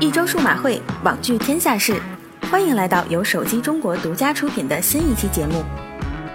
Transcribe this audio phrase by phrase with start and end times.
[0.00, 2.00] 一周数码会，网聚天下事，
[2.50, 5.64] 欢迎来到由手机中国独家出品的新一期节目。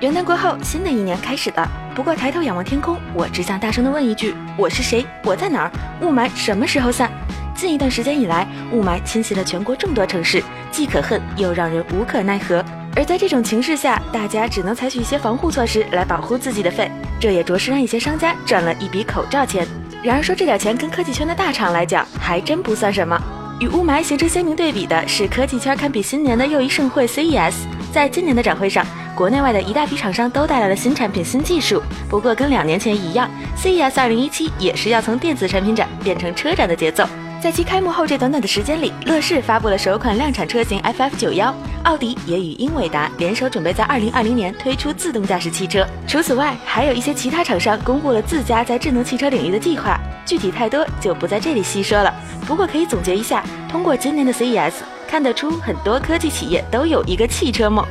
[0.00, 1.68] 元旦过后，新的一年开始了。
[1.94, 5.04] 不过抬头仰望天空，我只想大声的问一句：我是谁？
[5.24, 5.70] 我在哪儿？
[6.02, 7.10] 雾霾什么时候散？
[7.54, 12.64] 近一段时间以来，雾霾侵袭了全国众多城市，既可恨又让人无可奈何。
[12.96, 16.90] 而在这种情势下，大家只能采取一些防护措施来保护自己的肺，
[17.20, 19.68] 这也着实让一些商家赚了一笔口罩钱。
[20.02, 23.20] 然而说这点钱跟科技圈的大厂来讲，还真不算什么。
[23.60, 27.54] 与雾霾形成鲜明对比的是，科技圈堪比新年的又一盛会 CES。
[27.92, 28.84] 在今年的展会上，
[29.14, 31.82] 国内外的一大批厂商都带来了新产品、新技术。
[32.08, 37.06] 不过跟两年前一样，CES 2017也是要从电子产品展变成车展的节奏。
[37.46, 45.86] 在其开幕后这短短的时间里，乐视发布了首款量产车型 FF91，奥迪也与英伟达联手准备在2020年推出自动驾驶汽车。
[46.08, 49.96] 除此外，还有一些其他厂商公布了自家在智能汽车领域的计划，
[50.26, 52.12] 具体太多就不在这里细说了。
[52.48, 54.72] 不过可以总结一下，通过今年的 CES，
[55.06, 57.86] 看得出很多科技企业都有一个汽车梦。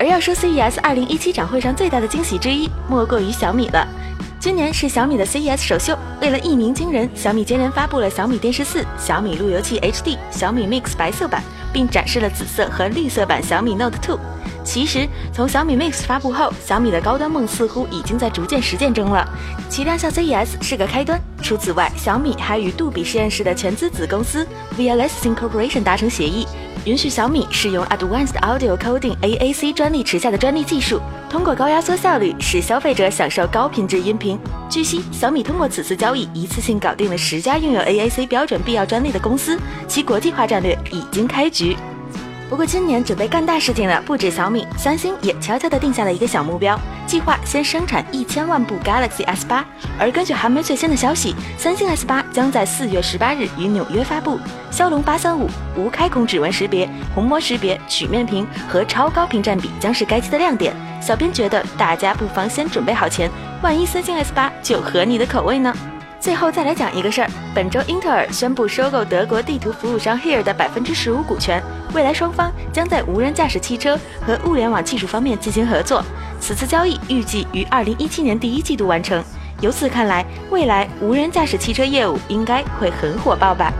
[0.00, 3.86] 而要说 CES 2017展会上最大的惊喜之一，莫过于小米了。
[4.40, 11.42] 今年是小米的 CES 首秀，为了一鸣惊人，小米接连发布了小米电视四、小米路由器 HD、小米 Mix 白色版，
[11.78, 14.18] 并展示了紫色和绿色版小米 Note 2。
[14.64, 19.24] 其实，从小米 Mix 发布后，小米的高端梦似乎已经在逐渐实践中了。
[19.70, 21.20] 其亮相 CES 是个开端。
[21.40, 24.44] 除此外，小米还与杜比实验室的全资子公司
[24.76, 26.46] VLS Incorporation 达成协议，
[26.84, 34.38] 允许小米使用 Advanced Audio Coding AAC 专利旗下的专利技术，通过高压缩效率使消费者享受高品质音频。
[34.68, 41.67] 据悉，小米通过此次交易，一次性搞定了十家拥有 AAC 标准必要专利的公司，其国际化战略已经开局
[42.48, 49.62] 不过，今年准备干大事情的不止小米，三星也悄悄地定下了一个小目标，计划先生产一千万部 Galaxy S 八。
[49.98, 55.46] 而根据韩媒最新的消息，三星 S 八将在四月十八日于纽约发布，骁龙八三五、
[55.76, 60.74] 无开孔指纹识别、虹膜识别、曲面屏和超高屏占比将是该机的亮点。
[61.02, 63.30] 小编觉得大家不妨先准备好钱，
[63.62, 65.70] 万一三星 S 八就合你的口味呢？
[66.28, 71.62] 最后再来讲一个事儿，本周英特尔宣布收购德国地图服务商 Here 的百分之十五股权，
[71.94, 76.04] 未来双方将在无人驾驶汽车和物联网技术方面进行合作。
[76.38, 79.24] 此次交易预计于二零一七年第一季度完成。
[79.62, 83.72] 由此看来，未来无人驾驶汽车业务应该会很火爆吧。